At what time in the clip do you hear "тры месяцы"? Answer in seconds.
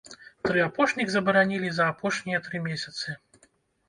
2.47-3.07